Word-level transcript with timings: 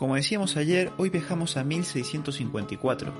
Como 0.00 0.14
decíamos 0.14 0.56
ayer, 0.56 0.90
hoy 0.96 1.10
viajamos 1.10 1.58
a 1.58 1.62
1654. 1.62 3.12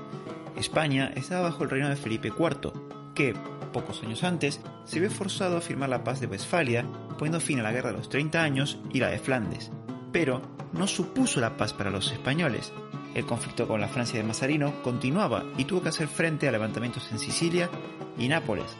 España 0.55 1.11
estaba 1.15 1.41
bajo 1.41 1.63
el 1.63 1.69
reino 1.69 1.87
de 1.87 1.95
Felipe 1.95 2.29
IV, 2.29 2.73
que, 3.13 3.35
pocos 3.71 4.01
años 4.01 4.23
antes, 4.23 4.61
se 4.85 4.99
ve 4.99 5.11
forzado 5.11 5.57
a 5.57 5.61
firmar 5.61 5.89
la 5.89 6.03
paz 6.03 6.19
de 6.19 6.25
Westfalia, 6.25 6.87
poniendo 7.19 7.39
fin 7.39 7.59
a 7.59 7.63
la 7.63 7.71
guerra 7.71 7.91
de 7.91 7.97
los 7.97 8.09
30 8.09 8.41
años 8.41 8.79
y 8.91 8.99
la 8.99 9.09
de 9.09 9.19
Flandes. 9.19 9.69
Pero 10.11 10.41
no 10.73 10.87
supuso 10.87 11.39
la 11.39 11.55
paz 11.55 11.71
para 11.71 11.91
los 11.91 12.11
españoles. 12.11 12.73
El 13.13 13.27
conflicto 13.27 13.67
con 13.67 13.79
la 13.79 13.87
Francia 13.87 14.19
de 14.19 14.25
Mazarino 14.25 14.81
continuaba 14.81 15.45
y 15.59 15.65
tuvo 15.65 15.83
que 15.83 15.89
hacer 15.89 16.07
frente 16.07 16.47
a 16.47 16.51
levantamientos 16.51 17.11
en 17.11 17.19
Sicilia 17.19 17.69
y 18.17 18.27
Nápoles, 18.27 18.75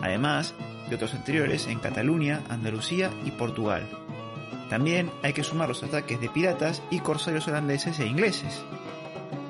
además 0.00 0.54
de 0.88 0.94
otros 0.94 1.14
anteriores 1.14 1.66
en 1.66 1.80
Cataluña, 1.80 2.44
Andalucía 2.48 3.10
y 3.26 3.32
Portugal. 3.32 3.88
También 4.70 5.10
hay 5.24 5.32
que 5.32 5.42
sumar 5.42 5.68
los 5.68 5.82
ataques 5.82 6.20
de 6.20 6.28
piratas 6.28 6.80
y 6.90 7.00
corsarios 7.00 7.48
holandeses 7.48 7.98
e 7.98 8.06
ingleses. 8.06 8.64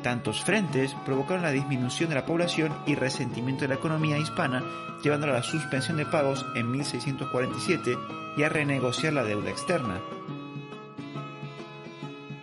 Tantos 0.03 0.43
frentes 0.43 0.97
provocaron 1.05 1.43
la 1.43 1.51
disminución 1.51 2.09
de 2.09 2.15
la 2.15 2.25
población 2.25 2.75
y 2.87 2.95
resentimiento 2.95 3.63
de 3.63 3.69
la 3.69 3.75
economía 3.75 4.19
hispana, 4.19 4.65
llevándola 5.05 5.35
a 5.35 5.37
la 5.37 5.43
suspensión 5.43 5.99
de 5.99 6.07
pagos 6.07 6.47
en 6.57 6.71
1647 6.71 7.99
y 8.39 8.43
a 8.43 8.49
renegociar 8.49 9.13
la 9.13 9.23
deuda 9.23 9.51
externa. 9.51 10.01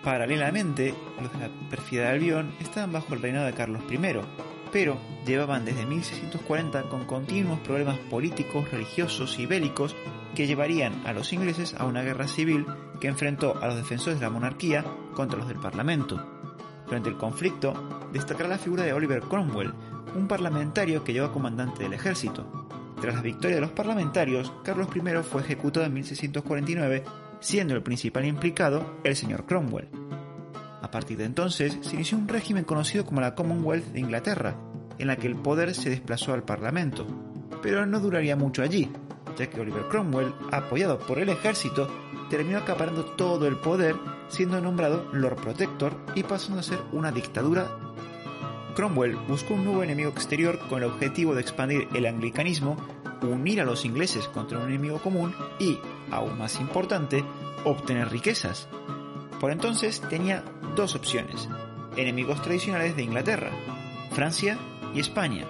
Paralelamente, 0.03 0.93
los 1.19 1.33
de 1.33 1.39
la 1.39 1.49
perfida 1.71 2.03
de 2.03 2.09
Albión 2.09 2.53
estaban 2.59 2.91
bajo 2.91 3.15
el 3.15 3.23
reinado 3.23 3.47
de 3.47 3.53
Carlos 3.53 3.81
I, 3.89 3.97
pero 4.71 4.97
llevaban 5.25 5.65
desde 5.65 5.85
1640 5.85 6.83
con 6.83 7.05
continuos 7.05 7.59
problemas 7.59 7.97
políticos, 7.97 8.69
religiosos 8.69 9.39
y 9.39 9.47
bélicos 9.47 9.95
que 10.37 10.45
llevarían 10.45 11.01
a 11.07 11.13
los 11.13 11.33
ingleses 11.33 11.73
a 11.73 11.85
una 11.85 12.03
guerra 12.03 12.27
civil 12.27 12.67
que 13.01 13.07
enfrentó 13.07 13.57
a 13.59 13.65
los 13.65 13.75
defensores 13.75 14.19
de 14.19 14.27
la 14.27 14.29
monarquía 14.29 14.85
contra 15.15 15.39
los 15.39 15.47
del 15.47 15.57
Parlamento. 15.57 16.43
Durante 16.85 17.09
el 17.09 17.17
conflicto, 17.17 18.05
destacará 18.13 18.47
la 18.47 18.59
figura 18.59 18.83
de 18.83 18.93
Oliver 18.93 19.21
Cromwell, 19.21 19.73
un 20.15 20.27
parlamentario 20.27 21.03
que 21.03 21.11
llegó 21.11 21.25
a 21.25 21.33
comandante 21.33 21.81
del 21.81 21.93
ejército. 21.93 22.69
Tras 23.01 23.15
la 23.15 23.21
victoria 23.21 23.55
de 23.55 23.61
los 23.61 23.71
parlamentarios, 23.71 24.53
Carlos 24.63 24.89
I 24.95 25.23
fue 25.23 25.41
ejecutado 25.41 25.87
en 25.87 25.95
1649, 25.95 27.03
siendo 27.39 27.73
el 27.73 27.81
principal 27.81 28.23
implicado 28.23 28.99
el 29.03 29.15
señor 29.15 29.47
Cromwell. 29.47 29.89
A 30.83 30.91
partir 30.91 31.17
de 31.17 31.25
entonces 31.25 31.79
se 31.81 31.95
inició 31.95 32.15
un 32.15 32.27
régimen 32.27 32.63
conocido 32.63 33.07
como 33.07 33.21
la 33.21 33.33
Commonwealth 33.33 33.87
de 33.87 34.01
Inglaterra, 34.01 34.55
en 34.99 35.07
la 35.07 35.15
que 35.15 35.25
el 35.25 35.35
poder 35.35 35.73
se 35.73 35.89
desplazó 35.89 36.35
al 36.35 36.43
Parlamento. 36.43 37.07
Pero 37.63 37.87
no 37.87 37.99
duraría 37.99 38.35
mucho 38.35 38.61
allí, 38.61 38.91
que 39.45 39.61
Oliver 39.61 39.87
Cromwell, 39.87 40.33
apoyado 40.51 40.97
por 40.97 41.19
el 41.19 41.29
ejército, 41.29 41.87
terminó 42.29 42.57
acaparando 42.57 43.05
todo 43.05 43.47
el 43.47 43.57
poder, 43.57 43.95
siendo 44.27 44.59
nombrado 44.59 45.07
Lord 45.13 45.35
Protector 45.35 45.95
y 46.15 46.23
pasando 46.23 46.59
a 46.59 46.63
ser 46.63 46.79
una 46.91 47.11
dictadura. 47.11 47.67
Cromwell 48.75 49.15
buscó 49.27 49.53
un 49.53 49.65
nuevo 49.65 49.83
enemigo 49.83 50.09
exterior 50.09 50.59
con 50.67 50.83
el 50.83 50.89
objetivo 50.89 51.35
de 51.35 51.41
expandir 51.41 51.87
el 51.93 52.05
anglicanismo, 52.07 52.77
unir 53.21 53.61
a 53.61 53.65
los 53.65 53.85
ingleses 53.85 54.27
contra 54.27 54.59
un 54.59 54.69
enemigo 54.69 54.99
común 54.99 55.35
y, 55.59 55.79
aún 56.11 56.37
más 56.37 56.59
importante, 56.59 57.23
obtener 57.63 58.09
riquezas. 58.09 58.67
Por 59.39 59.51
entonces 59.51 60.01
tenía 60.09 60.43
dos 60.75 60.95
opciones, 60.95 61.47
enemigos 61.95 62.41
tradicionales 62.41 62.95
de 62.95 63.03
Inglaterra, 63.03 63.51
Francia 64.11 64.57
y 64.93 64.99
España, 64.99 65.45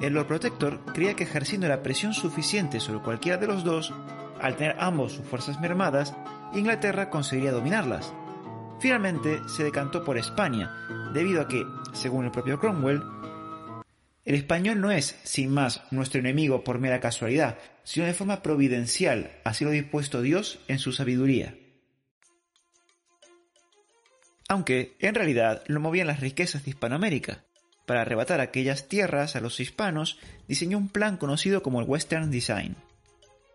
el 0.00 0.14
Lord 0.14 0.26
Protector 0.26 0.84
creía 0.92 1.14
que 1.14 1.24
ejerciendo 1.24 1.68
la 1.68 1.82
presión 1.82 2.14
suficiente 2.14 2.80
sobre 2.80 3.02
cualquiera 3.02 3.38
de 3.38 3.46
los 3.46 3.64
dos, 3.64 3.92
al 4.40 4.56
tener 4.56 4.76
ambos 4.78 5.12
sus 5.12 5.26
fuerzas 5.26 5.60
mermadas, 5.60 6.14
Inglaterra 6.54 7.10
conseguiría 7.10 7.52
dominarlas. 7.52 8.12
Finalmente 8.80 9.40
se 9.48 9.64
decantó 9.64 10.04
por 10.04 10.18
España, 10.18 10.74
debido 11.12 11.40
a 11.40 11.48
que, 11.48 11.64
según 11.92 12.24
el 12.24 12.30
propio 12.30 12.58
Cromwell, 12.58 13.02
el 14.24 14.34
español 14.34 14.80
no 14.80 14.90
es, 14.90 15.18
sin 15.22 15.50
más, 15.50 15.82
nuestro 15.90 16.20
enemigo 16.20 16.64
por 16.64 16.78
mera 16.78 17.00
casualidad, 17.00 17.58
sino 17.82 18.06
de 18.06 18.14
forma 18.14 18.42
providencial, 18.42 19.40
así 19.44 19.64
lo 19.64 19.70
ha 19.70 19.74
dispuesto 19.74 20.22
Dios 20.22 20.60
en 20.66 20.78
su 20.78 20.92
sabiduría. 20.92 21.56
Aunque, 24.48 24.96
en 25.00 25.14
realidad, 25.14 25.62
lo 25.66 25.80
movían 25.80 26.06
las 26.06 26.20
riquezas 26.20 26.64
de 26.64 26.70
Hispanoamérica. 26.70 27.44
Para 27.86 28.02
arrebatar 28.02 28.40
aquellas 28.40 28.88
tierras 28.88 29.36
a 29.36 29.40
los 29.40 29.60
hispanos, 29.60 30.18
diseñó 30.48 30.78
un 30.78 30.88
plan 30.88 31.16
conocido 31.16 31.62
como 31.62 31.80
el 31.80 31.86
Western 31.86 32.30
Design. 32.30 32.76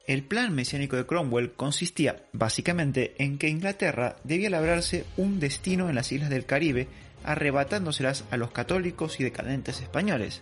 El 0.06 0.24
plan 0.24 0.54
mesiánico 0.54 0.96
de 0.96 1.06
Cromwell 1.06 1.54
consistía 1.54 2.24
básicamente 2.34 3.14
en 3.20 3.38
que 3.38 3.50
Inglaterra 3.50 4.16
debía 4.24 4.50
labrarse 4.50 5.06
un 5.18 5.40
destino 5.40 5.90
en 5.90 5.96
las 5.96 6.12
islas 6.12 6.30
del 6.30 6.46
Caribe, 6.46 6.88
arrebatándoselas 7.24 8.26
a 8.32 8.38
los 8.38 8.52
católicos 8.52 9.20
y 9.20 9.24
decadentes 9.24 9.82
españoles. 9.82 10.42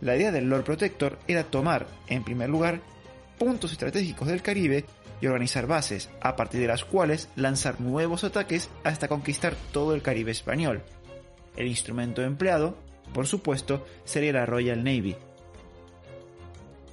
La 0.00 0.16
idea 0.16 0.32
del 0.32 0.48
Lord 0.48 0.64
Protector 0.64 1.18
era 1.26 1.44
tomar, 1.44 1.86
en 2.06 2.24
primer 2.24 2.48
lugar, 2.48 2.80
puntos 3.38 3.72
estratégicos 3.72 4.28
del 4.28 4.42
Caribe 4.42 4.84
y 5.20 5.26
organizar 5.26 5.66
bases, 5.66 6.10
a 6.20 6.36
partir 6.36 6.60
de 6.60 6.66
las 6.66 6.84
cuales 6.84 7.28
lanzar 7.36 7.80
nuevos 7.80 8.24
ataques 8.24 8.70
hasta 8.84 9.08
conquistar 9.08 9.54
todo 9.72 9.94
el 9.94 10.02
Caribe 10.02 10.32
español. 10.32 10.82
El 11.56 11.66
instrumento 11.66 12.22
empleado 12.22 12.78
por 13.12 13.26
supuesto, 13.26 13.86
sería 14.04 14.32
la 14.32 14.46
Royal 14.46 14.82
Navy. 14.82 15.16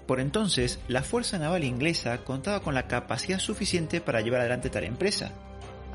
Por 0.07 0.19
entonces, 0.19 0.79
la 0.87 1.01
Fuerza 1.01 1.39
Naval 1.39 1.63
inglesa 1.63 2.23
contaba 2.23 2.61
con 2.61 2.73
la 2.73 2.87
capacidad 2.87 3.39
suficiente 3.39 4.01
para 4.01 4.21
llevar 4.21 4.41
adelante 4.41 4.69
tal 4.69 4.83
empresa. 4.83 5.31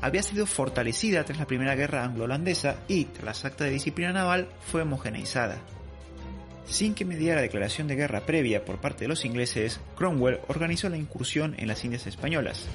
Había 0.01 0.23
sido 0.23 0.45
fortalecida 0.45 1.23
tras 1.25 1.39
la 1.39 1.45
Primera 1.45 1.75
Guerra 1.75 2.03
Anglo-Holandesa 2.03 2.77
y, 2.87 3.05
tras 3.05 3.25
las 3.25 3.45
actas 3.45 3.67
de 3.67 3.73
disciplina 3.73 4.13
naval, 4.13 4.47
fue 4.71 4.81
homogeneizada. 4.81 5.59
Sin 6.65 6.93
que 6.93 7.05
mediara 7.05 7.41
declaración 7.41 7.87
de 7.87 7.95
guerra 7.95 8.21
previa 8.21 8.63
por 8.63 8.79
parte 8.79 9.03
de 9.03 9.09
los 9.09 9.25
ingleses, 9.25 9.79
Cromwell 9.95 10.39
organizó 10.47 10.87
la 10.89 10.97
incursión 10.97 11.55
en 11.57 11.67
las 11.67 11.83
Indias 11.83 12.07
españolas. 12.07 12.65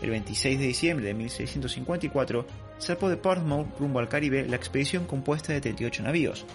El 0.00 0.10
26 0.10 0.58
de 0.58 0.66
diciembre 0.66 1.06
de 1.06 1.14
1654, 1.14 2.46
zarpó 2.80 3.08
de 3.08 3.16
Portsmouth 3.16 3.78
rumbo 3.78 3.98
al 3.98 4.08
Caribe 4.08 4.46
la 4.46 4.56
expedición 4.56 5.04
compuesta 5.04 5.52
de 5.52 5.60
38 5.60 6.02
navíos, 6.02 6.46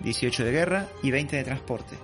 18 0.00 0.44
de 0.44 0.52
guerra 0.52 0.88
y 1.02 1.10
20 1.10 1.36
de 1.36 1.44
transporte. 1.44 1.96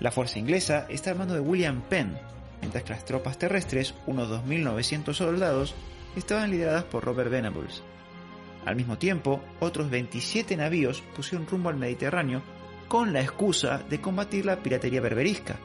La 0.00 0.10
fuerza 0.10 0.38
inglesa 0.38 0.86
está 0.88 1.10
al 1.10 1.18
mando 1.18 1.34
de 1.34 1.40
William 1.40 1.82
Penn, 1.82 2.18
mientras 2.60 2.84
que 2.84 2.92
las 2.92 3.04
tropas 3.04 3.38
terrestres, 3.38 3.94
unos 4.06 4.28
2.900 4.28 5.14
soldados, 5.14 5.74
estaban 6.16 6.50
lideradas 6.50 6.84
por 6.84 7.04
Robert 7.04 7.30
Venables. 7.30 7.82
Al 8.64 8.76
mismo 8.76 8.98
tiempo, 8.98 9.42
otros 9.60 9.90
27 9.90 10.56
navíos 10.56 11.02
pusieron 11.14 11.46
rumbo 11.46 11.68
al 11.68 11.76
Mediterráneo 11.76 12.42
con 12.88 13.12
la 13.12 13.20
excusa 13.20 13.82
de 13.88 14.00
combatir 14.00 14.46
la 14.46 14.62
piratería 14.62 15.00
berberisca. 15.00 15.56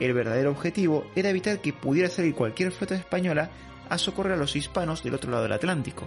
El 0.00 0.12
verdadero 0.12 0.50
objetivo 0.50 1.06
era 1.14 1.30
evitar 1.30 1.60
que 1.60 1.72
pudiera 1.72 2.08
salir 2.08 2.34
cualquier 2.34 2.72
flota 2.72 2.96
española 2.96 3.50
a 3.88 3.98
socorrer 3.98 4.32
a 4.32 4.36
los 4.36 4.56
hispanos 4.56 5.02
del 5.02 5.14
otro 5.14 5.30
lado 5.30 5.44
del 5.44 5.52
Atlántico. 5.52 6.06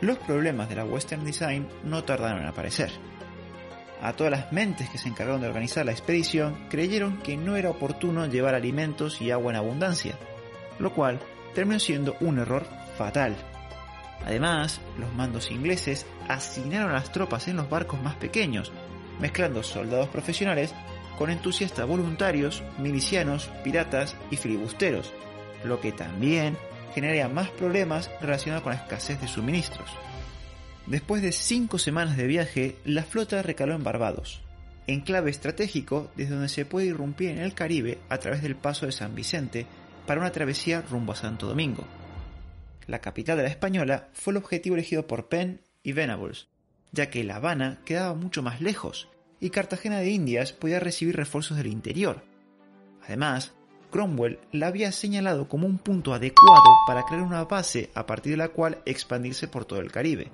Los 0.00 0.18
problemas 0.18 0.68
de 0.68 0.76
la 0.76 0.84
Western 0.84 1.24
Design 1.24 1.68
no 1.84 2.02
tardaron 2.02 2.42
en 2.42 2.48
aparecer 2.48 2.90
a 4.02 4.14
todas 4.14 4.32
las 4.32 4.52
mentes 4.52 4.90
que 4.90 4.98
se 4.98 5.08
encargaron 5.08 5.40
de 5.40 5.46
organizar 5.46 5.86
la 5.86 5.92
expedición 5.92 6.56
creyeron 6.68 7.18
que 7.18 7.36
no 7.36 7.56
era 7.56 7.70
oportuno 7.70 8.26
llevar 8.26 8.56
alimentos 8.56 9.22
y 9.22 9.30
agua 9.30 9.52
en 9.52 9.56
abundancia, 9.56 10.18
lo 10.80 10.92
cual 10.92 11.20
terminó 11.54 11.78
siendo 11.78 12.16
un 12.20 12.40
error 12.40 12.66
fatal. 12.98 13.36
Además, 14.26 14.80
los 14.98 15.12
mandos 15.14 15.52
ingleses 15.52 16.04
asignaron 16.28 16.90
a 16.90 16.94
las 16.94 17.12
tropas 17.12 17.46
en 17.46 17.56
los 17.56 17.70
barcos 17.70 18.02
más 18.02 18.16
pequeños, 18.16 18.72
mezclando 19.20 19.62
soldados 19.62 20.08
profesionales 20.08 20.74
con 21.16 21.30
entusiastas 21.30 21.86
voluntarios, 21.86 22.64
milicianos, 22.78 23.50
piratas 23.62 24.16
y 24.32 24.36
filibusteros, 24.36 25.12
lo 25.62 25.80
que 25.80 25.92
también 25.92 26.56
generaría 26.92 27.28
más 27.28 27.50
problemas 27.50 28.10
relacionados 28.20 28.64
con 28.64 28.72
la 28.72 28.80
escasez 28.80 29.20
de 29.20 29.28
suministros. 29.28 29.88
Después 30.86 31.22
de 31.22 31.32
cinco 31.32 31.78
semanas 31.78 32.16
de 32.16 32.26
viaje, 32.26 32.76
la 32.84 33.04
flota 33.04 33.42
recaló 33.42 33.74
en 33.74 33.84
Barbados, 33.84 34.42
enclave 34.86 35.30
estratégico 35.30 36.10
desde 36.16 36.32
donde 36.34 36.48
se 36.48 36.66
puede 36.66 36.86
irrumpir 36.86 37.30
en 37.30 37.38
el 37.38 37.54
Caribe 37.54 37.98
a 38.08 38.18
través 38.18 38.42
del 38.42 38.56
paso 38.56 38.86
de 38.86 38.92
San 38.92 39.14
Vicente 39.14 39.66
para 40.06 40.20
una 40.20 40.32
travesía 40.32 40.82
rumbo 40.82 41.12
a 41.12 41.16
Santo 41.16 41.46
Domingo. 41.46 41.84
La 42.86 43.00
capital 43.00 43.36
de 43.36 43.44
la 43.44 43.48
Española 43.48 44.08
fue 44.12 44.32
el 44.32 44.38
objetivo 44.38 44.74
elegido 44.74 45.06
por 45.06 45.28
Penn 45.28 45.60
y 45.84 45.92
Venables, 45.92 46.48
ya 46.90 47.10
que 47.10 47.22
La 47.22 47.36
Habana 47.36 47.78
quedaba 47.84 48.14
mucho 48.14 48.42
más 48.42 48.60
lejos 48.60 49.08
y 49.40 49.50
Cartagena 49.50 49.98
de 49.98 50.10
Indias 50.10 50.52
podía 50.52 50.80
recibir 50.80 51.16
refuerzos 51.16 51.56
del 51.56 51.66
interior. 51.68 52.24
Además, 53.04 53.54
Cromwell 53.90 54.40
la 54.52 54.68
había 54.68 54.90
señalado 54.90 55.48
como 55.48 55.66
un 55.66 55.78
punto 55.78 56.14
adecuado 56.14 56.70
para 56.86 57.02
crear 57.04 57.22
una 57.22 57.44
base 57.44 57.90
a 57.94 58.06
partir 58.06 58.32
de 58.32 58.38
la 58.38 58.48
cual 58.48 58.82
expandirse 58.84 59.48
por 59.48 59.64
todo 59.64 59.80
el 59.80 59.92
Caribe. 59.92 60.30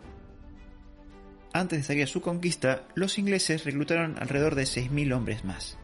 Antes 1.58 1.80
de 1.80 1.84
salir 1.84 2.04
a 2.04 2.06
su 2.06 2.20
conquista, 2.20 2.84
los 2.94 3.18
ingleses 3.18 3.64
reclutaron 3.64 4.16
alrededor 4.20 4.54
de 4.54 4.62
6.000 4.62 5.12
hombres 5.12 5.44
más. 5.44 5.76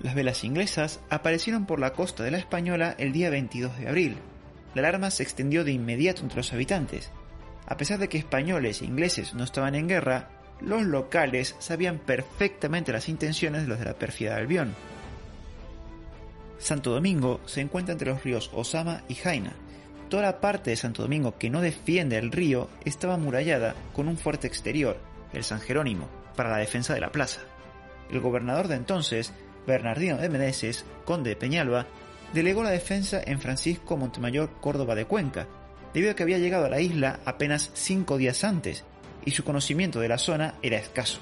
Las 0.00 0.14
velas 0.14 0.42
inglesas 0.42 1.00
aparecieron 1.10 1.66
por 1.66 1.80
la 1.80 1.92
costa 1.92 2.24
de 2.24 2.30
la 2.30 2.38
Española 2.38 2.94
el 2.96 3.12
día 3.12 3.28
22 3.28 3.76
de 3.76 3.88
abril. 3.88 4.16
La 4.74 4.80
alarma 4.80 5.10
se 5.10 5.22
extendió 5.22 5.64
de 5.64 5.72
inmediato 5.72 6.22
entre 6.22 6.38
los 6.38 6.54
habitantes. 6.54 7.10
A 7.66 7.76
pesar 7.76 7.98
de 7.98 8.08
que 8.08 8.16
españoles 8.16 8.80
e 8.80 8.86
ingleses 8.86 9.34
no 9.34 9.44
estaban 9.44 9.74
en 9.74 9.86
guerra, 9.86 10.30
los 10.62 10.82
locales 10.84 11.56
sabían 11.58 11.98
perfectamente 11.98 12.90
las 12.90 13.10
intenciones 13.10 13.60
de 13.60 13.68
los 13.68 13.80
de 13.80 13.84
la 13.84 13.98
pérfida 13.98 14.36
Albión. 14.36 14.74
Santo 16.56 16.90
Domingo 16.92 17.42
se 17.44 17.60
encuentra 17.60 17.92
entre 17.92 18.12
los 18.12 18.24
ríos 18.24 18.50
Osama 18.54 19.02
y 19.08 19.14
Jaina. 19.14 19.52
Toda 20.10 20.24
la 20.24 20.40
parte 20.40 20.70
de 20.70 20.76
Santo 20.76 21.02
Domingo 21.02 21.38
que 21.38 21.50
no 21.50 21.60
defiende 21.60 22.18
el 22.18 22.32
río 22.32 22.68
estaba 22.84 23.14
amurallada 23.14 23.76
con 23.94 24.08
un 24.08 24.18
fuerte 24.18 24.48
exterior, 24.48 24.98
el 25.32 25.44
San 25.44 25.60
Jerónimo, 25.60 26.08
para 26.34 26.50
la 26.50 26.56
defensa 26.56 26.92
de 26.92 27.00
la 27.00 27.12
plaza. 27.12 27.42
El 28.10 28.18
gobernador 28.18 28.66
de 28.66 28.74
entonces, 28.74 29.32
Bernardino 29.68 30.16
de 30.16 30.28
Meneses, 30.28 30.84
conde 31.04 31.30
de 31.30 31.36
Peñalba, 31.36 31.86
delegó 32.34 32.64
la 32.64 32.70
defensa 32.70 33.20
en 33.24 33.40
Francisco 33.40 33.96
Montemayor 33.96 34.50
Córdoba 34.60 34.96
de 34.96 35.04
Cuenca, 35.04 35.46
debido 35.94 36.10
a 36.10 36.14
que 36.16 36.24
había 36.24 36.38
llegado 36.38 36.66
a 36.66 36.70
la 36.70 36.80
isla 36.80 37.20
apenas 37.24 37.70
cinco 37.74 38.18
días 38.18 38.42
antes 38.42 38.84
y 39.24 39.30
su 39.30 39.44
conocimiento 39.44 40.00
de 40.00 40.08
la 40.08 40.18
zona 40.18 40.54
era 40.60 40.76
escaso. 40.76 41.20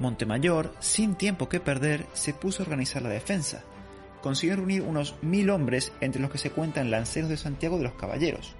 Montemayor, 0.00 0.74
sin 0.80 1.14
tiempo 1.14 1.48
que 1.48 1.60
perder, 1.60 2.06
se 2.12 2.34
puso 2.34 2.62
a 2.62 2.66
organizar 2.66 3.02
la 3.02 3.10
defensa. 3.10 3.62
Consiguió 4.24 4.56
reunir 4.56 4.80
unos 4.80 5.16
mil 5.20 5.50
hombres 5.50 5.92
entre 6.00 6.22
los 6.22 6.30
que 6.30 6.38
se 6.38 6.48
cuentan 6.48 6.90
lanceros 6.90 7.28
de 7.28 7.36
Santiago 7.36 7.76
de 7.76 7.84
los 7.84 7.92
Caballeros. 7.92 8.56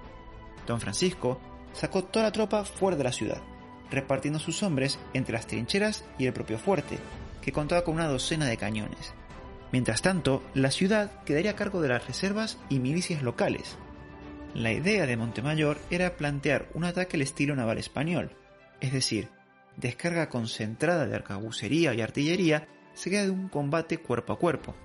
Don 0.67 0.79
Francisco 0.79 1.41
sacó 1.73 2.03
toda 2.03 2.25
la 2.25 2.31
tropa 2.31 2.65
fuera 2.65 2.95
de 2.95 3.03
la 3.03 3.11
ciudad, 3.11 3.41
repartiendo 3.89 4.37
sus 4.37 4.61
hombres 4.61 4.99
entre 5.15 5.33
las 5.33 5.47
trincheras 5.47 6.05
y 6.19 6.27
el 6.27 6.33
propio 6.33 6.59
fuerte, 6.59 6.99
que 7.41 7.51
contaba 7.51 7.83
con 7.83 7.95
una 7.95 8.05
docena 8.05 8.45
de 8.45 8.57
cañones. 8.57 9.15
Mientras 9.71 10.03
tanto, 10.03 10.43
la 10.53 10.69
ciudad 10.69 11.23
quedaría 11.23 11.49
a 11.49 11.55
cargo 11.55 11.81
de 11.81 11.89
las 11.89 12.05
reservas 12.05 12.59
y 12.69 12.77
milicias 12.77 13.23
locales. 13.23 13.75
La 14.53 14.71
idea 14.71 15.07
de 15.07 15.17
Montemayor 15.17 15.79
era 15.89 16.15
plantear 16.15 16.69
un 16.75 16.83
ataque 16.83 17.17
al 17.17 17.23
estilo 17.23 17.55
naval 17.55 17.79
español, 17.79 18.29
es 18.81 18.93
decir, 18.93 19.29
descarga 19.77 20.29
concentrada 20.29 21.07
de 21.07 21.15
arcabucería 21.15 21.95
y 21.95 22.01
artillería 22.01 22.67
seguida 22.93 23.23
de 23.23 23.31
un 23.31 23.49
combate 23.49 23.97
cuerpo 23.97 24.31
a 24.31 24.37
cuerpo. 24.37 24.75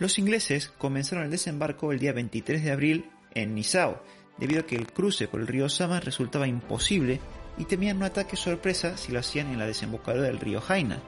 Los 0.00 0.18
ingleses 0.18 0.72
comenzaron 0.78 1.24
el 1.24 1.30
desembarco 1.30 1.92
el 1.92 1.98
día 1.98 2.14
23 2.14 2.64
de 2.64 2.72
abril 2.72 3.10
en 3.34 3.54
Nisao, 3.54 4.02
debido 4.38 4.62
a 4.62 4.66
que 4.66 4.74
el 4.74 4.90
cruce 4.90 5.28
por 5.28 5.40
el 5.40 5.46
río 5.46 5.68
Sama 5.68 6.00
resultaba 6.00 6.48
imposible 6.48 7.20
y 7.58 7.66
temían 7.66 7.98
un 7.98 8.04
ataque 8.04 8.34
sorpresa 8.34 8.96
si 8.96 9.12
lo 9.12 9.18
hacían 9.18 9.48
en 9.48 9.58
la 9.58 9.66
desembocadura 9.66 10.24
del 10.24 10.40
río 10.40 10.62
Jaina. 10.62 11.02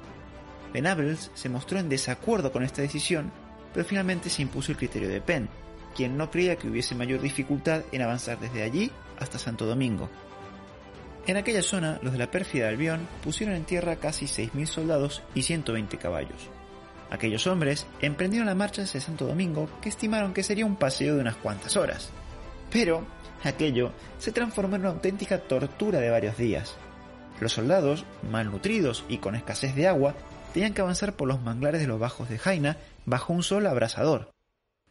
Venables 0.74 1.30
se 1.32 1.48
mostró 1.48 1.78
en 1.78 1.88
desacuerdo 1.88 2.52
con 2.52 2.64
esta 2.64 2.82
decisión, 2.82 3.32
pero 3.72 3.86
finalmente 3.86 4.28
se 4.28 4.42
impuso 4.42 4.72
el 4.72 4.78
criterio 4.78 5.08
de 5.08 5.22
Penn, 5.22 5.48
quien 5.96 6.18
no 6.18 6.30
creía 6.30 6.56
que 6.56 6.68
hubiese 6.68 6.94
mayor 6.94 7.22
dificultad 7.22 7.84
en 7.92 8.02
avanzar 8.02 8.38
desde 8.40 8.62
allí 8.62 8.90
hasta 9.18 9.38
Santo 9.38 9.64
Domingo. 9.64 10.10
En 11.26 11.38
aquella 11.38 11.62
zona, 11.62 11.98
los 12.02 12.12
de 12.12 12.18
la 12.18 12.30
pérfida 12.30 12.68
Albión 12.68 13.08
pusieron 13.24 13.54
en 13.54 13.64
tierra 13.64 13.96
casi 13.96 14.26
6.000 14.26 14.66
soldados 14.66 15.22
y 15.34 15.44
120 15.44 15.96
caballos. 15.96 16.50
Aquellos 17.12 17.46
hombres 17.46 17.86
emprendieron 18.00 18.46
la 18.46 18.54
marcha 18.54 18.84
hacia 18.84 18.98
Santo 18.98 19.26
Domingo, 19.26 19.68
que 19.82 19.90
estimaron 19.90 20.32
que 20.32 20.42
sería 20.42 20.64
un 20.64 20.76
paseo 20.76 21.14
de 21.14 21.20
unas 21.20 21.36
cuantas 21.36 21.76
horas. 21.76 22.08
Pero 22.70 23.06
aquello 23.44 23.92
se 24.18 24.32
transformó 24.32 24.76
en 24.76 24.80
una 24.80 24.92
auténtica 24.92 25.38
tortura 25.42 26.00
de 26.00 26.08
varios 26.08 26.38
días. 26.38 26.74
Los 27.38 27.52
soldados, 27.52 28.06
malnutridos 28.30 29.04
y 29.10 29.18
con 29.18 29.34
escasez 29.34 29.74
de 29.74 29.88
agua, 29.88 30.14
tenían 30.54 30.72
que 30.72 30.80
avanzar 30.80 31.14
por 31.14 31.28
los 31.28 31.42
manglares 31.42 31.82
de 31.82 31.86
los 31.86 32.00
bajos 32.00 32.30
de 32.30 32.38
Jaina 32.38 32.78
bajo 33.04 33.34
un 33.34 33.42
sol 33.42 33.66
abrasador. 33.66 34.32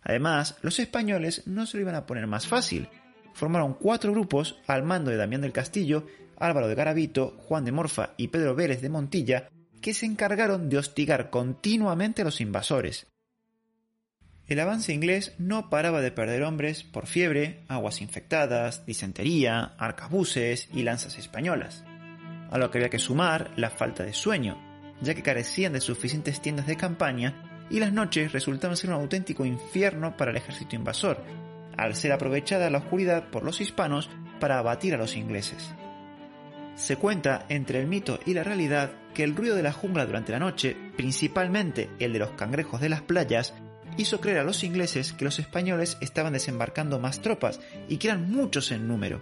Además, 0.03 0.57
los 0.61 0.77
españoles 0.77 1.47
no 1.47 1.65
se 1.65 1.77
lo 1.77 1.81
iban 1.81 1.95
a 1.95 2.05
poner 2.05 2.27
más 2.27 2.45
fácil, 2.45 2.87
formaron 3.33 3.73
cuatro 3.73 4.11
grupos 4.11 4.59
al 4.67 4.83
mando 4.83 5.09
de 5.09 5.17
Damián 5.17 5.41
del 5.41 5.53
Castillo, 5.53 6.05
Álvaro 6.37 6.67
de 6.67 6.75
Garavito, 6.75 7.35
Juan 7.47 7.65
de 7.65 7.71
Morfa 7.71 8.11
y 8.15 8.27
Pedro 8.27 8.53
Vélez 8.53 8.79
de 8.79 8.89
Montilla, 8.89 9.49
que 9.81 9.93
se 9.93 10.05
encargaron 10.05 10.69
de 10.69 10.77
hostigar 10.77 11.29
continuamente 11.29 12.21
a 12.21 12.25
los 12.25 12.39
invasores. 12.39 13.07
El 14.47 14.59
avance 14.59 14.93
inglés 14.93 15.33
no 15.37 15.69
paraba 15.69 16.01
de 16.01 16.11
perder 16.11 16.43
hombres 16.43 16.83
por 16.83 17.07
fiebre, 17.07 17.63
aguas 17.67 18.01
infectadas, 18.01 18.85
disentería, 18.85 19.75
arcabuces 19.77 20.67
y 20.73 20.83
lanzas 20.83 21.17
españolas, 21.17 21.83
a 22.49 22.57
lo 22.57 22.69
que 22.69 22.79
había 22.79 22.89
que 22.89 22.99
sumar 22.99 23.51
la 23.55 23.69
falta 23.69 24.03
de 24.03 24.13
sueño, 24.13 24.61
ya 25.01 25.15
que 25.15 25.23
carecían 25.23 25.73
de 25.73 25.81
suficientes 25.81 26.41
tiendas 26.41 26.67
de 26.67 26.75
campaña 26.75 27.67
y 27.69 27.79
las 27.79 27.93
noches 27.93 28.33
resultaban 28.33 28.75
ser 28.75 28.89
un 28.89 28.97
auténtico 28.97 29.45
infierno 29.45 30.17
para 30.17 30.31
el 30.31 30.37
ejército 30.37 30.75
invasor, 30.75 31.23
al 31.77 31.95
ser 31.95 32.11
aprovechada 32.11 32.69
la 32.69 32.79
oscuridad 32.79 33.29
por 33.29 33.43
los 33.43 33.61
hispanos 33.61 34.09
para 34.41 34.59
abatir 34.59 34.93
a 34.93 34.97
los 34.97 35.15
ingleses. 35.15 35.73
Se 36.75 36.97
cuenta 36.97 37.45
entre 37.47 37.79
el 37.79 37.87
mito 37.87 38.19
y 38.25 38.33
la 38.33 38.43
realidad 38.43 38.91
que 39.13 39.23
el 39.23 39.35
ruido 39.35 39.55
de 39.55 39.63
la 39.63 39.71
jungla 39.71 40.05
durante 40.05 40.31
la 40.31 40.39
noche, 40.39 40.75
principalmente 40.95 41.89
el 41.99 42.13
de 42.13 42.19
los 42.19 42.31
cangrejos 42.31 42.81
de 42.81 42.89
las 42.89 43.01
playas, 43.01 43.53
hizo 43.97 44.21
creer 44.21 44.39
a 44.39 44.43
los 44.43 44.63
ingleses 44.63 45.13
que 45.13 45.25
los 45.25 45.39
españoles 45.39 45.97
estaban 46.01 46.33
desembarcando 46.33 46.99
más 46.99 47.21
tropas 47.21 47.59
y 47.87 47.97
que 47.97 48.07
eran 48.07 48.31
muchos 48.31 48.71
en 48.71 48.87
número. 48.87 49.21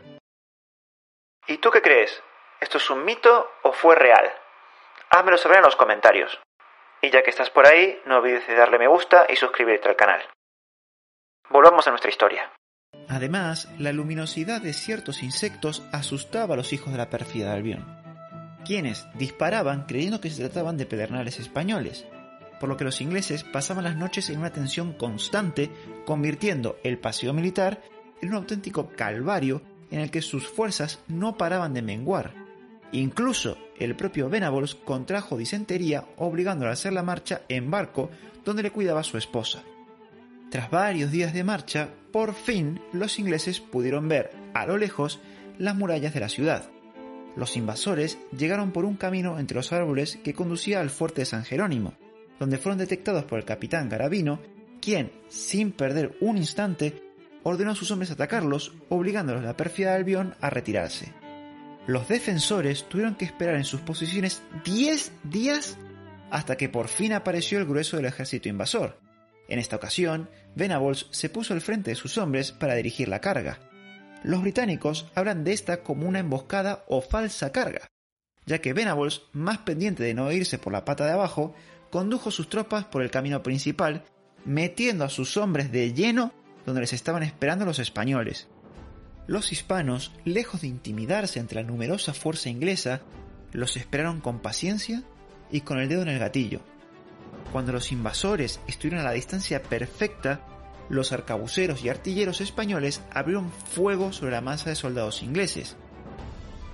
¿Y 1.47 1.57
tú 1.57 1.71
qué 1.71 1.81
crees? 1.81 2.21
¿Esto 2.59 2.77
es 2.77 2.89
un 2.89 3.03
mito 3.06 3.50
o 3.63 3.71
fue 3.71 3.95
real? 3.95 4.31
Házmelo 5.09 5.37
saber 5.37 5.57
en 5.57 5.63
los 5.63 5.75
comentarios. 5.75 6.40
Y 7.02 7.09
ya 7.09 7.23
que 7.23 7.30
estás 7.30 7.49
por 7.49 7.66
ahí, 7.66 7.99
no 8.06 8.18
olvides 8.18 8.45
de 8.47 8.56
darle 8.56 8.78
me 8.78 8.87
gusta 8.87 9.25
y 9.30 9.35
suscribirte 9.35 9.87
al 9.87 9.95
canal. 9.95 10.21
Volvamos 11.49 11.87
a 11.87 11.90
nuestra 11.90 12.11
historia. 12.11 12.52
Además, 13.07 13.68
la 13.80 13.92
luminosidad 13.92 14.61
de 14.61 14.73
ciertos 14.73 15.23
insectos 15.23 15.83
asustaba 15.92 16.54
a 16.54 16.57
los 16.57 16.73
hijos 16.73 16.92
de 16.92 16.97
la 16.97 17.09
pérfida 17.09 17.47
de 17.47 17.54
Albión, 17.54 17.98
quienes 18.66 19.07
disparaban 19.16 19.85
creyendo 19.85 20.21
que 20.21 20.30
se 20.30 20.44
trataban 20.44 20.78
de 20.78 20.85
pedernales 20.85 21.39
españoles, 21.39 22.06
por 22.59 22.69
lo 22.69 22.78
que 22.78 22.83
los 22.83 23.01
ingleses 23.01 23.44
pasaban 23.44 23.83
las 23.83 23.95
noches 23.95 24.30
en 24.30 24.39
una 24.39 24.51
tensión 24.51 24.94
constante, 24.94 25.71
convirtiendo 26.06 26.78
el 26.83 26.97
paseo 26.97 27.33
militar 27.33 27.81
en 28.21 28.30
un 28.30 28.35
auténtico 28.35 28.89
calvario 28.95 29.61
en 29.92 30.01
el 30.01 30.11
que 30.11 30.21
sus 30.21 30.47
fuerzas 30.47 30.99
no 31.07 31.37
paraban 31.37 31.73
de 31.73 31.81
menguar. 31.81 32.33
Incluso 32.92 33.57
el 33.78 33.95
propio 33.95 34.30
Venables 34.30 34.75
contrajo 34.75 35.37
disentería 35.37 36.06
obligándolo 36.18 36.69
a 36.69 36.73
hacer 36.73 36.94
la 36.94 37.04
marcha 37.04 37.42
en 37.47 37.69
barco 37.69 38.09
donde 38.45 38.63
le 38.63 38.71
cuidaba 38.71 39.04
su 39.04 39.18
esposa. 39.18 39.63
Tras 40.49 40.71
varios 40.71 41.11
días 41.11 41.33
de 41.33 41.44
marcha, 41.44 41.89
por 42.11 42.33
fin 42.33 42.81
los 42.92 43.19
ingleses 43.19 43.59
pudieron 43.59 44.07
ver 44.07 44.31
a 44.54 44.66
lo 44.66 44.78
lejos 44.78 45.19
las 45.59 45.75
murallas 45.75 46.13
de 46.13 46.19
la 46.19 46.30
ciudad. 46.30 46.69
Los 47.36 47.56
invasores 47.56 48.18
llegaron 48.36 48.71
por 48.71 48.86
un 48.86 48.95
camino 48.95 49.40
entre 49.40 49.56
los 49.56 49.71
árboles 49.71 50.19
que 50.24 50.33
conducía 50.33 50.81
al 50.81 50.90
fuerte 50.90 51.21
de 51.21 51.26
San 51.26 51.45
Jerónimo, 51.45 51.94
donde 52.40 52.57
fueron 52.57 52.78
detectados 52.78 53.26
por 53.26 53.40
el 53.40 53.45
capitán 53.45 53.90
Garavino, 53.90 54.40
quien, 54.81 55.12
sin 55.28 55.71
perder 55.71 56.18
un 56.21 56.38
instante, 56.38 57.02
ordenó 57.44 57.71
a 57.71 57.76
sus 57.76 57.92
hombres 57.92 58.12
atacarlos, 58.12 58.74
obligándolos 58.90 59.44
a 59.44 59.48
la 59.48 59.57
pérfida 59.57 59.95
Albión 59.95 60.36
a 60.42 60.50
retirarse. 60.50 61.14
Los 61.88 62.07
defensores 62.07 62.83
tuvieron 62.88 63.16
que 63.16 63.26
esperar 63.26 63.56
en 63.56 63.66
sus 63.66 63.81
posiciones 63.81 64.42
10 64.64 65.12
días 65.24 65.78
hasta 66.30 66.57
que 66.57 66.69
por 66.69 66.88
fin 66.88 67.14
apareció 67.14 67.57
el 67.57 67.66
grueso 67.66 67.98
del 67.98 68.06
ejército 68.06 68.50
invasor, 68.50 69.00
en 69.50 69.57
esta 69.57 69.76
ocasión, 69.76 70.30
Venables 70.56 71.07
se 71.09 71.30
puso 71.30 71.54
al 71.54 71.62
frente 71.62 71.92
de 71.92 71.95
sus 71.95 72.18
hombres 72.18 72.52
para 72.52 72.76
dirigir 72.76 73.07
la 73.09 73.19
carga. 73.19 73.59
Los 74.23 74.42
británicos 74.42 75.07
hablan 75.16 75.44
de 75.44 75.54
esta 75.54 75.81
como 75.81 76.07
una 76.07 76.19
emboscada 76.19 76.83
o 76.88 77.02
falsa 77.02 77.52
carga, 77.52 77.88
ya 78.45 78.59
que 78.59 78.73
Venables, 78.73 79.21
más 79.31 79.59
pendiente 79.59 80.04
de 80.04 80.14
no 80.14 80.31
irse 80.31 80.57
por 80.57 80.73
la 80.73 80.83
pata 80.83 81.06
de 81.06 81.11
abajo, 81.11 81.54
condujo 81.90 82.31
sus 82.31 82.49
tropas 82.49 82.85
por 82.85 83.02
el 83.02 83.11
camino 83.11 83.44
principal, 83.44 84.04
metiendo 84.45 85.06
a 85.06 85.09
sus 85.09 85.38
hombres 85.38 85.71
de 85.71 85.94
lleno 85.94 86.33
donde 86.66 86.81
les 86.81 86.94
estaban 86.94 87.23
esperando 87.23 87.66
los 87.66 87.80
españoles. 87.80 88.47
Los 89.28 89.52
hispanos, 89.52 90.11
lejos 90.26 90.61
de 90.61 90.68
intimidarse 90.68 91.40
ante 91.40 91.56
la 91.56 91.64
numerosa 91.64 92.14
fuerza 92.14 92.49
inglesa, 92.49 93.02
los 93.52 93.78
esperaron 93.78 94.21
con 94.21 94.40
paciencia 94.40 95.04
y 95.52 95.61
con 95.61 95.80
el 95.80 95.88
dedo 95.88 96.02
en 96.02 96.09
el 96.09 96.19
gatillo. 96.19 96.61
Cuando 97.52 97.71
los 97.71 97.92
invasores 97.92 98.59
estuvieron 98.68 99.02
a 99.02 99.04
la 99.04 99.14
distancia 99.14 99.61
perfecta, 99.61 100.42
los 100.89 101.11
arcabuceros 101.11 101.83
y 101.83 101.89
artilleros 101.89 102.41
españoles 102.41 103.01
abrieron 103.11 103.51
fuego 103.51 104.11
sobre 104.11 104.31
la 104.31 104.41
masa 104.41 104.69
de 104.69 104.75
soldados 104.75 105.21
ingleses. 105.23 105.75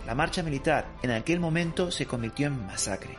La 0.07 0.15
marcha 0.15 0.43
militar 0.43 0.87
en 1.03 1.11
aquel 1.11 1.39
momento 1.39 1.91
se 1.91 2.05
convirtió 2.05 2.47
en 2.47 2.65
masacre. 2.65 3.17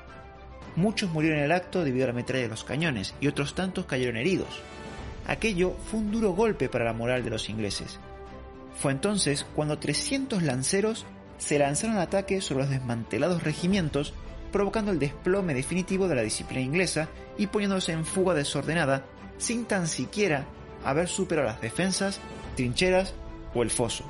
Muchos 0.76 1.10
murieron 1.10 1.38
en 1.38 1.44
el 1.44 1.52
acto 1.52 1.84
debido 1.84 2.04
a 2.04 2.08
la 2.08 2.14
metralla 2.14 2.44
de 2.44 2.50
los 2.50 2.64
cañones 2.64 3.14
y 3.20 3.28
otros 3.28 3.54
tantos 3.54 3.86
cayeron 3.86 4.16
heridos. 4.16 4.60
Aquello 5.26 5.74
fue 5.90 6.00
un 6.00 6.12
duro 6.12 6.32
golpe 6.32 6.68
para 6.68 6.84
la 6.84 6.92
moral 6.92 7.24
de 7.24 7.30
los 7.30 7.48
ingleses. 7.48 7.98
Fue 8.76 8.92
entonces 8.92 9.46
cuando 9.54 9.78
300 9.78 10.42
lanceros 10.42 11.06
se 11.38 11.58
lanzaron 11.58 11.96
al 11.96 12.02
ataque 12.02 12.40
sobre 12.40 12.64
los 12.64 12.70
desmantelados 12.70 13.42
regimientos, 13.42 14.14
provocando 14.52 14.92
el 14.92 14.98
desplome 14.98 15.54
definitivo 15.54 16.08
de 16.08 16.14
la 16.14 16.22
disciplina 16.22 16.62
inglesa 16.62 17.08
y 17.36 17.48
poniéndose 17.48 17.92
en 17.92 18.04
fuga 18.04 18.34
desordenada 18.34 19.04
sin 19.38 19.64
tan 19.64 19.86
siquiera 19.86 20.46
haber 20.90 21.08
superado 21.08 21.48
las 21.48 21.60
defensas, 21.60 22.20
trincheras 22.54 23.14
o 23.54 23.62
el 23.62 23.70
foso. 23.70 24.04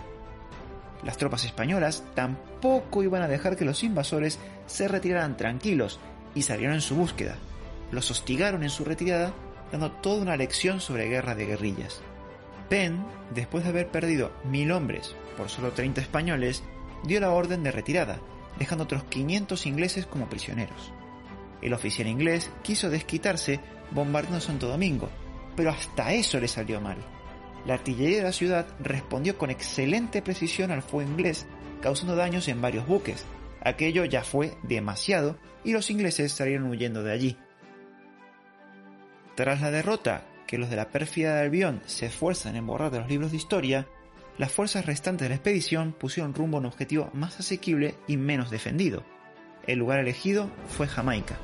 Las 1.03 1.17
tropas 1.17 1.45
españolas 1.45 2.05
tampoco 2.15 3.03
iban 3.03 3.23
a 3.23 3.29
dejar 3.29 3.57
que 3.57 3.65
los 3.65 3.83
invasores 3.83 4.39
se 4.67 4.89
retiraran 4.89 5.37
tranquilos 5.37 6.01
y 6.35 6.43
salieron 6.43 6.75
en 6.75 6.81
su 6.81 6.97
búsqueda. 6.97 7.37
Los 7.91 8.11
hostigaron 8.11 8.63
en 8.63 8.71
su 8.71 8.85
retirada, 8.85 9.33
dando 9.71 9.91
toda 9.91 10.23
una 10.23 10.37
lección 10.37 10.81
sobre 10.81 11.09
guerra 11.09 11.35
de 11.35 11.47
guerrillas. 11.47 12.01
Penn, 12.69 13.07
después 13.35 13.65
de 13.65 13.71
haber 13.71 13.89
perdido 13.89 14.33
mil 14.45 14.73
hombres 14.73 15.15
por 15.37 15.49
solo 15.49 15.73
30 15.73 16.01
españoles, 16.01 16.63
dio 17.05 17.21
la 17.21 17.31
orden 17.31 17.63
de 17.63 17.71
retirada, 17.71 18.19
dejando 18.59 18.85
otros 18.85 19.05
500 19.05 19.67
ingleses 19.67 20.07
como 20.07 20.29
prisioneros. 20.29 20.93
El 21.63 21.73
oficial 21.73 22.09
inglés 22.09 22.51
quiso 22.63 22.91
desquitarse 22.91 23.61
bombardeando 23.93 24.41
Santo 24.41 24.69
Domingo, 24.69 25.09
pero 25.57 25.71
hasta 25.71 26.13
eso 26.13 26.39
le 26.39 26.49
salió 26.49 26.81
mal. 26.81 26.99
La 27.67 27.75
artillería 27.75 28.19
de 28.19 28.23
la 28.23 28.33
ciudad 28.33 28.67
respondió 28.79 29.37
con 29.39 29.51
excelente 29.51 30.23
precisión 30.23 30.71
al 30.71 30.83
fuego 30.83 31.11
inglés, 31.11 31.47
causando 31.81 32.15
daños 32.15 32.47
en 32.49 32.61
varios 32.61 32.87
buques. 32.87 33.25
Aquello 33.61 34.05
ya 34.05 34.23
fue 34.23 34.57
demasiado 34.63 35.37
y 35.65 35.73
los 35.73 35.91
ingleses 35.91 36.31
salieron 36.31 36.71
huyendo 36.71 37.03
de 37.03 37.13
allí. 37.13 37.37
Tras 39.35 39.61
la 39.61 39.71
derrota, 39.71 40.23
que 40.47 40.59
los 40.59 40.71
de 40.71 40.77
la 40.77 40.91
pérfida 40.91 41.35
de 41.35 41.41
Albión 41.41 41.83
se 41.87 42.07
esfuerzan 42.07 42.55
en 42.55 42.67
borrar 42.67 42.93
de 42.93 43.01
los 43.01 43.09
libros 43.09 43.33
de 43.33 43.37
historia, 43.37 43.89
las 44.39 44.53
fuerzas 44.53 44.87
restantes 44.87 45.25
de 45.25 45.31
la 45.31 45.35
expedición 45.35 45.93
pusieron 45.93 46.35
rumbo 46.35 46.59
a 46.59 46.61
un 46.61 46.67
objetivo 46.67 47.11
más 47.15 47.41
asequible 47.41 47.97
y 48.07 48.17
menos 48.17 48.51
defendido. 48.51 49.03
El 49.67 49.79
lugar 49.79 49.99
elegido 49.99 50.51
fue 50.69 50.87
Jamaica. 50.87 51.39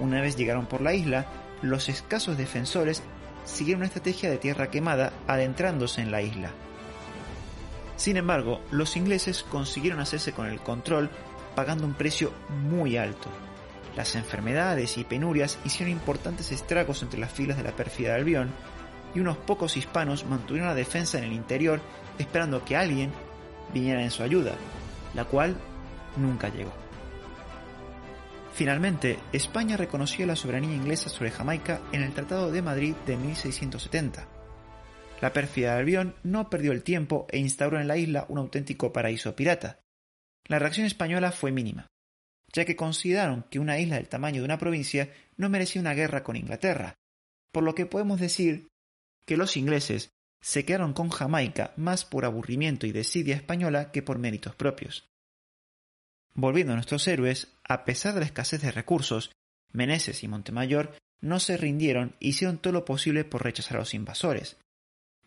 Una 0.00 0.20
vez 0.20 0.36
llegaron 0.36 0.66
por 0.66 0.80
la 0.80 0.94
isla, 0.94 1.26
los 1.60 1.88
escasos 1.88 2.38
defensores 2.38 3.02
siguieron 3.44 3.80
una 3.80 3.86
estrategia 3.86 4.30
de 4.30 4.38
tierra 4.38 4.70
quemada 4.70 5.12
adentrándose 5.26 6.00
en 6.00 6.10
la 6.10 6.22
isla. 6.22 6.50
Sin 7.96 8.16
embargo, 8.16 8.60
los 8.70 8.96
ingleses 8.96 9.42
consiguieron 9.42 10.00
hacerse 10.00 10.32
con 10.32 10.46
el 10.46 10.60
control 10.60 11.10
pagando 11.54 11.86
un 11.86 11.94
precio 11.94 12.32
muy 12.48 12.96
alto. 12.96 13.28
Las 13.96 14.16
enfermedades 14.16 14.96
y 14.96 15.04
penurias 15.04 15.58
hicieron 15.64 15.92
importantes 15.92 16.50
estragos 16.50 17.02
entre 17.02 17.20
las 17.20 17.30
filas 17.30 17.58
de 17.58 17.62
la 17.62 17.76
pérfida 17.76 18.14
Albión 18.14 18.50
y 19.14 19.20
unos 19.20 19.36
pocos 19.36 19.76
hispanos 19.76 20.24
mantuvieron 20.24 20.68
la 20.68 20.74
defensa 20.74 21.18
en 21.18 21.24
el 21.24 21.32
interior 21.32 21.80
esperando 22.18 22.64
que 22.64 22.76
alguien 22.76 23.12
viniera 23.72 24.02
en 24.02 24.10
su 24.10 24.22
ayuda, 24.22 24.52
la 25.14 25.24
cual 25.24 25.56
nunca 26.16 26.48
llegó. 26.48 26.81
Finalmente, 28.54 29.18
España 29.32 29.76
reconoció 29.76 30.26
la 30.26 30.36
soberanía 30.36 30.74
inglesa 30.74 31.08
sobre 31.08 31.30
Jamaica 31.30 31.80
en 31.92 32.02
el 32.02 32.12
Tratado 32.12 32.52
de 32.52 32.60
Madrid 32.60 32.94
de 33.06 33.16
1670. 33.16 34.28
La 35.22 35.32
pérfida 35.32 35.76
Albión 35.76 36.16
no 36.22 36.50
perdió 36.50 36.72
el 36.72 36.82
tiempo 36.82 37.26
e 37.30 37.38
instauró 37.38 37.80
en 37.80 37.88
la 37.88 37.96
isla 37.96 38.26
un 38.28 38.38
auténtico 38.38 38.92
paraíso 38.92 39.34
pirata. 39.34 39.80
La 40.46 40.58
reacción 40.58 40.86
española 40.86 41.32
fue 41.32 41.50
mínima, 41.50 41.86
ya 42.52 42.64
que 42.64 42.76
consideraron 42.76 43.46
que 43.50 43.58
una 43.58 43.78
isla 43.78 43.96
del 43.96 44.08
tamaño 44.08 44.42
de 44.42 44.44
una 44.44 44.58
provincia 44.58 45.10
no 45.36 45.48
merecía 45.48 45.80
una 45.80 45.94
guerra 45.94 46.22
con 46.22 46.36
Inglaterra, 46.36 46.96
por 47.52 47.62
lo 47.62 47.74
que 47.74 47.86
podemos 47.86 48.20
decir 48.20 48.68
que 49.24 49.36
los 49.36 49.56
ingleses 49.56 50.10
se 50.42 50.64
quedaron 50.64 50.92
con 50.92 51.08
Jamaica 51.08 51.72
más 51.76 52.04
por 52.04 52.24
aburrimiento 52.24 52.86
y 52.86 52.92
desidia 52.92 53.36
española 53.36 53.92
que 53.92 54.02
por 54.02 54.18
méritos 54.18 54.56
propios. 54.56 55.11
Volviendo 56.34 56.72
a 56.72 56.76
nuestros 56.76 57.06
héroes, 57.08 57.48
a 57.64 57.84
pesar 57.84 58.14
de 58.14 58.20
la 58.20 58.26
escasez 58.26 58.62
de 58.62 58.72
recursos, 58.72 59.30
Meneses 59.72 60.22
y 60.22 60.28
Montemayor 60.28 60.92
no 61.20 61.40
se 61.40 61.56
rindieron 61.56 62.16
e 62.20 62.28
hicieron 62.28 62.58
todo 62.58 62.72
lo 62.72 62.84
posible 62.84 63.24
por 63.24 63.44
rechazar 63.44 63.76
a 63.76 63.80
los 63.80 63.94
invasores. 63.94 64.56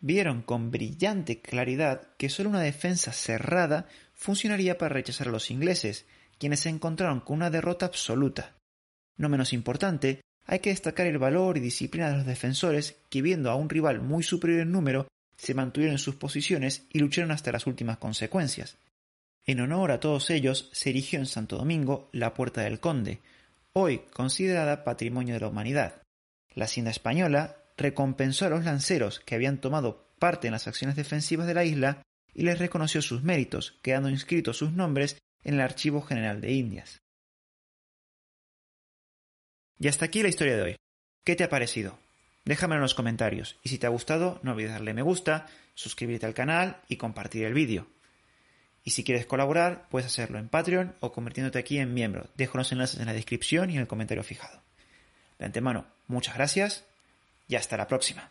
Vieron 0.00 0.42
con 0.42 0.70
brillante 0.70 1.40
claridad 1.40 2.14
que 2.18 2.28
solo 2.28 2.50
una 2.50 2.60
defensa 2.60 3.12
cerrada 3.12 3.86
funcionaría 4.12 4.78
para 4.78 4.94
rechazar 4.94 5.28
a 5.28 5.32
los 5.32 5.50
ingleses, 5.50 6.06
quienes 6.38 6.60
se 6.60 6.68
encontraron 6.68 7.20
con 7.20 7.36
una 7.36 7.50
derrota 7.50 7.86
absoluta. 7.86 8.56
No 9.16 9.28
menos 9.28 9.52
importante, 9.52 10.20
hay 10.44 10.58
que 10.58 10.70
destacar 10.70 11.06
el 11.06 11.18
valor 11.18 11.56
y 11.56 11.60
disciplina 11.60 12.10
de 12.10 12.18
los 12.18 12.26
defensores 12.26 12.96
que, 13.08 13.22
viendo 13.22 13.50
a 13.50 13.56
un 13.56 13.70
rival 13.70 14.00
muy 14.02 14.22
superior 14.22 14.60
en 14.60 14.72
número, 14.72 15.08
se 15.36 15.54
mantuvieron 15.54 15.94
en 15.94 15.98
sus 15.98 16.16
posiciones 16.16 16.86
y 16.90 16.98
lucharon 16.98 17.30
hasta 17.30 17.52
las 17.52 17.66
últimas 17.66 17.98
consecuencias. 17.98 18.76
En 19.48 19.60
honor 19.60 19.92
a 19.92 20.00
todos 20.00 20.30
ellos 20.30 20.68
se 20.72 20.90
erigió 20.90 21.20
en 21.20 21.26
Santo 21.26 21.56
Domingo 21.56 22.08
la 22.12 22.34
Puerta 22.34 22.62
del 22.62 22.80
Conde, 22.80 23.20
hoy 23.72 23.98
considerada 24.12 24.82
Patrimonio 24.82 25.34
de 25.34 25.40
la 25.40 25.48
Humanidad. 25.48 26.02
La 26.54 26.64
Hacienda 26.64 26.90
Española 26.90 27.56
recompensó 27.76 28.46
a 28.46 28.48
los 28.48 28.64
lanceros 28.64 29.20
que 29.20 29.36
habían 29.36 29.60
tomado 29.60 30.10
parte 30.18 30.48
en 30.48 30.52
las 30.52 30.66
acciones 30.66 30.96
defensivas 30.96 31.46
de 31.46 31.54
la 31.54 31.64
isla 31.64 32.02
y 32.34 32.42
les 32.42 32.58
reconoció 32.58 33.00
sus 33.02 33.22
méritos, 33.22 33.78
quedando 33.82 34.08
inscritos 34.08 34.56
sus 34.56 34.72
nombres 34.72 35.16
en 35.44 35.54
el 35.54 35.60
Archivo 35.60 36.02
General 36.02 36.40
de 36.40 36.52
Indias. 36.52 36.98
Y 39.78 39.86
hasta 39.86 40.06
aquí 40.06 40.22
la 40.22 40.28
historia 40.28 40.56
de 40.56 40.62
hoy. 40.62 40.76
¿Qué 41.24 41.36
te 41.36 41.44
ha 41.44 41.48
parecido? 41.48 42.00
Déjamelo 42.44 42.78
en 42.78 42.82
los 42.82 42.94
comentarios 42.94 43.58
y 43.62 43.68
si 43.68 43.78
te 43.78 43.86
ha 43.86 43.90
gustado 43.90 44.40
no 44.42 44.52
olvides 44.52 44.72
darle 44.72 44.92
me 44.92 45.02
gusta, 45.02 45.46
suscribirte 45.74 46.26
al 46.26 46.34
canal 46.34 46.80
y 46.88 46.96
compartir 46.96 47.44
el 47.44 47.54
vídeo. 47.54 47.86
Y 48.86 48.92
si 48.92 49.02
quieres 49.02 49.26
colaborar, 49.26 49.88
puedes 49.90 50.06
hacerlo 50.06 50.38
en 50.38 50.48
Patreon 50.48 50.94
o 51.00 51.10
convirtiéndote 51.10 51.58
aquí 51.58 51.78
en 51.78 51.92
miembro. 51.92 52.28
Dejo 52.36 52.56
los 52.56 52.70
enlaces 52.70 53.00
en 53.00 53.06
la 53.06 53.14
descripción 53.14 53.68
y 53.68 53.74
en 53.74 53.80
el 53.80 53.88
comentario 53.88 54.22
fijado. 54.22 54.62
De 55.40 55.44
antemano, 55.44 55.86
muchas 56.06 56.36
gracias 56.36 56.84
y 57.48 57.56
hasta 57.56 57.76
la 57.76 57.88
próxima. 57.88 58.30